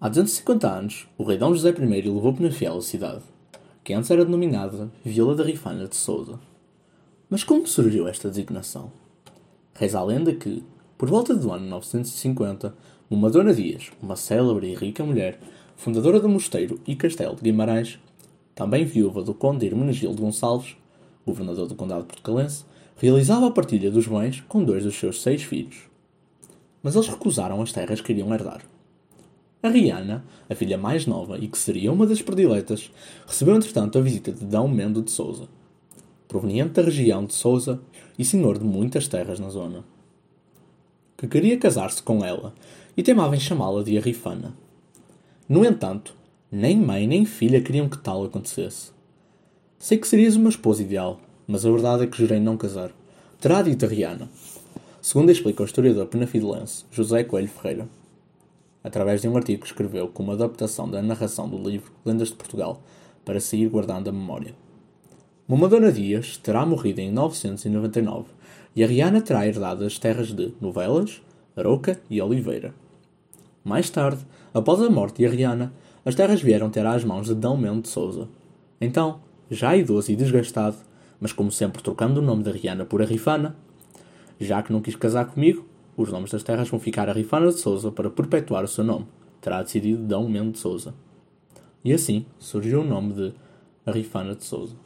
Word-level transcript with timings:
Há 0.00 0.08
250 0.08 0.68
anos, 0.70 1.08
o 1.18 1.24
rei 1.24 1.36
Dom 1.36 1.52
José 1.52 1.70
I 1.70 2.02
levou 2.02 2.32
Penafiel 2.32 2.76
a 2.76 2.82
cidade, 2.82 3.24
que 3.82 3.92
antes 3.92 4.08
era 4.12 4.24
denominada 4.24 4.88
Vila 5.04 5.34
da 5.34 5.42
Rifana 5.42 5.88
de 5.88 5.96
Sousa. 5.96 6.38
Mas 7.28 7.42
como 7.42 7.66
surgiu 7.66 8.06
esta 8.06 8.28
designação? 8.28 8.92
Reza 9.74 9.98
a 9.98 10.04
lenda 10.04 10.32
que, 10.32 10.62
por 10.96 11.10
volta 11.10 11.34
do 11.34 11.50
ano 11.50 11.66
950, 11.66 12.72
uma 13.10 13.28
Dona 13.28 13.52
Dias, 13.52 13.90
uma 14.00 14.14
célebre 14.14 14.70
e 14.70 14.76
rica 14.76 15.02
mulher, 15.02 15.40
fundadora 15.74 16.20
do 16.20 16.28
mosteiro 16.28 16.78
e 16.86 16.94
castelo 16.94 17.34
de 17.34 17.42
Guimarães, 17.42 17.98
também 18.54 18.84
viúva 18.84 19.20
do 19.24 19.34
conde 19.34 19.66
Hermenegildo 19.66 20.22
Gonçalves, 20.22 20.76
governador 21.26 21.66
do 21.66 21.74
condado 21.74 22.04
portugalense, 22.04 22.64
realizava 22.98 23.48
a 23.48 23.50
partilha 23.50 23.90
dos 23.90 24.06
bens 24.06 24.44
com 24.46 24.62
dois 24.62 24.84
dos 24.84 24.94
seus 24.94 25.20
seis 25.20 25.42
filhos. 25.42 25.88
Mas 26.84 26.94
eles 26.94 27.08
recusaram 27.08 27.60
as 27.60 27.72
terras 27.72 28.00
que 28.00 28.12
iriam 28.12 28.32
herdar. 28.32 28.62
A 29.60 29.68
Rihanna, 29.68 30.24
a 30.48 30.54
filha 30.54 30.78
mais 30.78 31.04
nova 31.04 31.36
e 31.36 31.48
que 31.48 31.58
seria 31.58 31.92
uma 31.92 32.06
das 32.06 32.22
prediletas, 32.22 32.92
recebeu 33.26 33.56
entretanto 33.56 33.98
a 33.98 34.00
visita 34.00 34.30
de 34.30 34.44
D. 34.44 34.56
Mendo 34.68 35.02
de 35.02 35.10
Souza, 35.10 35.48
proveniente 36.28 36.74
da 36.74 36.82
região 36.82 37.24
de 37.24 37.34
Souza 37.34 37.80
e 38.16 38.24
senhor 38.24 38.56
de 38.56 38.64
muitas 38.64 39.08
terras 39.08 39.40
na 39.40 39.48
zona, 39.48 39.84
que 41.16 41.26
queria 41.26 41.58
casar-se 41.58 42.00
com 42.00 42.24
ela 42.24 42.54
e 42.96 43.02
teimava 43.02 43.34
em 43.34 43.40
chamá-la 43.40 43.82
de 43.82 43.98
Arrifana. 43.98 44.54
No 45.48 45.64
entanto, 45.64 46.14
nem 46.52 46.78
mãe 46.78 47.08
nem 47.08 47.24
filha 47.24 47.60
queriam 47.60 47.88
que 47.88 47.98
tal 47.98 48.24
acontecesse. 48.24 48.92
Sei 49.76 49.98
que 49.98 50.06
serias 50.06 50.36
uma 50.36 50.50
esposa 50.50 50.84
ideal, 50.84 51.20
mas 51.48 51.66
a 51.66 51.70
verdade 51.70 52.04
é 52.04 52.06
que 52.06 52.16
jurei 52.16 52.38
não 52.38 52.56
casar. 52.56 52.92
Terá 53.40 53.60
dito 53.62 53.84
a 53.84 53.88
Rihanna. 53.88 54.30
Segundo 55.02 55.32
explica 55.32 55.64
o 55.64 55.66
historiador 55.66 56.06
penafidelense 56.06 56.84
José 56.92 57.24
Coelho 57.24 57.48
Ferreira 57.48 57.88
através 58.82 59.20
de 59.20 59.28
um 59.28 59.36
artigo 59.36 59.62
que 59.62 59.66
escreveu 59.66 60.08
como 60.08 60.32
adaptação 60.32 60.88
da 60.88 61.02
narração 61.02 61.48
do 61.48 61.58
livro 61.58 61.92
Lendas 62.04 62.28
de 62.28 62.34
Portugal, 62.34 62.82
para 63.24 63.40
seguir 63.40 63.68
guardando 63.68 64.08
a 64.08 64.12
memória. 64.12 64.54
Mamadona 65.46 65.90
Dias 65.90 66.36
terá 66.36 66.64
morrido 66.66 67.00
em 67.00 67.10
999 67.10 68.26
e 68.76 68.84
a 68.84 68.86
Rihanna 68.86 69.20
terá 69.20 69.46
herdado 69.46 69.84
as 69.84 69.98
terras 69.98 70.28
de 70.28 70.52
Novelas, 70.60 71.22
Aroca 71.56 72.00
e 72.08 72.20
Oliveira. 72.20 72.74
Mais 73.64 73.90
tarde, 73.90 74.24
após 74.54 74.80
a 74.80 74.88
morte 74.88 75.18
de 75.18 75.26
Ariana, 75.26 75.72
as 76.04 76.14
terras 76.14 76.40
vieram 76.40 76.70
ter 76.70 76.86
às 76.86 77.04
mãos 77.04 77.26
de 77.26 77.34
D. 77.34 77.48
Mendo 77.56 77.82
de 77.82 77.88
Souza. 77.88 78.28
Então, 78.80 79.20
já 79.50 79.76
idoso 79.76 80.12
e 80.12 80.16
desgastado, 80.16 80.76
mas 81.20 81.32
como 81.32 81.50
sempre 81.50 81.82
trocando 81.82 82.20
o 82.20 82.24
nome 82.24 82.42
da 82.42 82.52
Rihanna 82.52 82.84
por 82.84 83.02
Arrifana, 83.02 83.56
já 84.38 84.62
que 84.62 84.72
não 84.72 84.80
quis 84.80 84.96
casar 84.96 85.26
comigo, 85.26 85.66
os 85.98 86.12
nomes 86.12 86.30
das 86.30 86.44
terras 86.44 86.68
vão 86.68 86.78
ficar 86.78 87.08
a 87.08 87.12
Rifana 87.12 87.48
de 87.48 87.58
Souza 87.58 87.90
para 87.90 88.08
perpetuar 88.08 88.62
o 88.62 88.68
seu 88.68 88.84
nome. 88.84 89.06
Terá 89.40 89.60
decidido 89.60 90.04
D. 90.04 90.28
Mendo 90.28 90.52
de 90.52 90.58
Souza. 90.58 90.94
E 91.84 91.92
assim 91.92 92.24
surgiu 92.38 92.82
o 92.82 92.84
nome 92.84 93.12
de 93.14 93.34
Rifana 93.84 94.36
de 94.36 94.44
Souza. 94.44 94.76